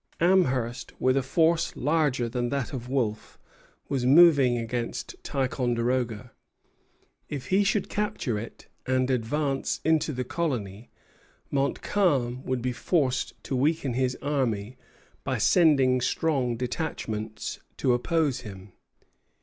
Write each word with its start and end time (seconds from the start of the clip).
Amherst, 0.19 0.99
with 0.99 1.15
a 1.15 1.21
force 1.21 1.75
larger 1.75 2.27
than 2.27 2.49
that 2.49 2.73
of 2.73 2.89
Wolfe, 2.89 3.37
was 3.87 4.03
moving 4.03 4.57
against 4.57 5.15
Ticonderoga. 5.21 6.31
If 7.29 7.49
he 7.49 7.63
should 7.63 7.87
capture 7.87 8.39
it, 8.39 8.65
and 8.87 9.11
advance 9.11 9.79
into 9.85 10.11
the 10.11 10.23
colony, 10.23 10.89
Montcalm 11.51 12.43
would 12.45 12.63
be 12.63 12.73
forced 12.73 13.35
to 13.43 13.55
weaken 13.55 13.93
his 13.93 14.17
army 14.23 14.75
by 15.23 15.37
sending 15.37 16.01
strong 16.01 16.57
detachments 16.57 17.59
to 17.77 17.93
oppose 17.93 18.39
him. 18.39 18.71